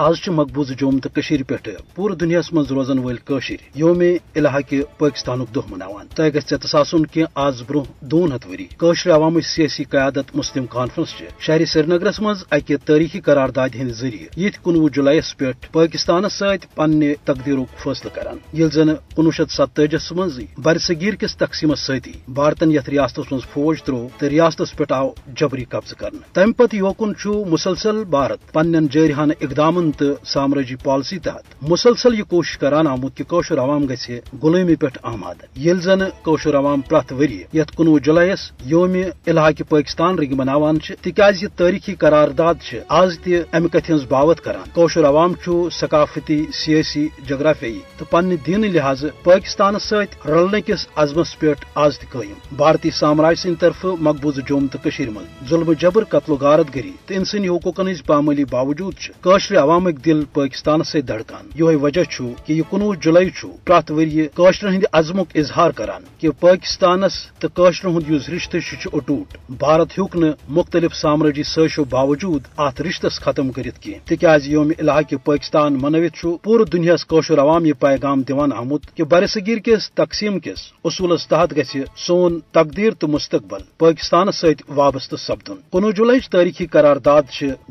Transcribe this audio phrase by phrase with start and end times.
[0.00, 1.50] آز مقبوض جوم تو پہ
[1.94, 3.16] پور دنیا من روزن ول
[3.74, 4.02] یوم
[4.36, 9.40] الحاق پاکستان دہ مناوان۔ تہ گھے تصاسن کی آز برہ دون ہتھ وری قشر عوام
[9.40, 14.88] سیاسی قیادت مسلم کانفرنس شہر سری نگرس مز اکہ تاریخی قرارداد ہند ذریعہ یہ کنوہ
[14.88, 21.14] جولائیس پہ پاکستانس ست پنہ تقدیر فیصلہ کران۔ یل زن کنوہ شیت ستتجس مز برصغیر
[21.14, 25.94] کس تقسیم ستی بھارتن یتھ ریاست مز فوج ترو تو ریاست پہ آو جبری قبضہ
[25.98, 27.12] کرنے تمہ پتہ یوکن
[27.50, 29.32] مسلسل بھارت پنن جارحانہ
[29.92, 34.86] تو سامراجی پالسی تحت مسلسل یہ کوشش کران آمت کہ کوشر عوام گھے غلامی پہ
[35.02, 38.94] آماد۔ یل زن کوشر عوام پریت وری یت کنوہ جولائیس یوم
[39.26, 42.54] الحاق پاکستان رنگ مناوان تاز یہ تاریخی قرارداد
[42.88, 45.32] آز تہ امہ کتھ ہز باوت کران۔ کوشر عوام
[45.80, 52.18] ثقافتی سیاسی جغرافیائی تو پنہ دین لحاظ پاکستان ست رلنے کس عزمس پہ آز تہ
[52.56, 57.14] بھارتی سامراج سند طرف مقبوض جوم تو من ظلم جبر، قتل و غارت گری تو
[57.14, 58.94] انسانی حقوقن ہز پامالی باوجود
[59.50, 63.90] عوام عوامک دل پاکستان سے دھڑکان۔ یہ وجہ چھو کہ یہ کنوہ جولائی چھو۔ پرات
[63.90, 68.56] وری کاشر ہند عزمک اظہار کران کہ پاکستانس تو کاشر ہند اس رشتہ
[68.92, 74.70] اٹوٹ۔ بھارت ہیوک ن مختلف سامراجی سازشو باوجود ات رشتس ختم کرت کی تکیاز یوم
[74.78, 79.90] الحاق پاکستان منوت چھو۔ پور دنیا کاشر عوام یہ پیغام دیوان آمت کہ برصغیر کس
[79.92, 86.20] تقسیم کس اصولس تحت گھ سون تقدیر تو مستقبل۔ پاکستان ست وابستہ سپدن کنوہ جولائی
[86.30, 87.22] تاریخی قرارداد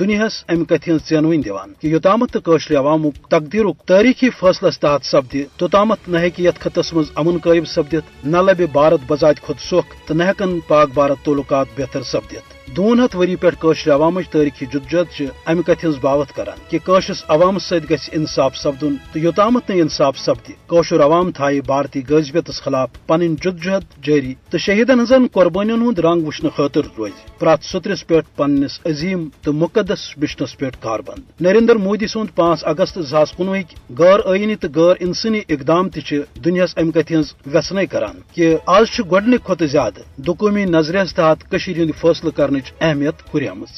[0.00, 5.36] دنیاس ام کتھ ہز چینوین دیوان۔ کہ یوتامت قشر عوام تقدیر تاریخی فیصلس تحت سپد،
[5.56, 10.14] توتامت نہ یت خطس مز امن قائم سپدت نہ لبہ بھارت بذات خود سخ تو
[10.14, 10.22] نہ
[10.68, 13.48] پاک بھارت تعلقات بہتر سپدت دون ہتھ وری پہ
[13.90, 18.94] عوام تاریخی جدجہد امہ کتھ ہز باوت کران کہ قشرس عوام ست گھ انصاف سپدن
[19.12, 24.58] تو یوتامت نہ انصاف سپد قشر عوام تھائے بھارتی غذبیتس خلاف پن جدجہد جاری تو
[24.58, 30.14] شہیدن ہزن قربانی ہند رنگ وچن خاطر روز۔ پرت سترس پہ پنس عظیم تو مقدس
[30.16, 31.00] مشنس پہ کار
[31.40, 33.56] نریندر مودی سند پانچ اگست زاس کنوہ
[33.98, 36.14] غیر آئینی تو غیر انسانی اقدام تہ
[36.44, 41.90] دنیاس امہ کتھ ہز ویسنے کران۔ کہ آز گۄڈنِک کھۄتہٕ زیادٕ دُکومی نظرس تحت ہند
[42.00, 43.72] فٲصلہٕ کرنٕچ اہمیت ہُریمٕژ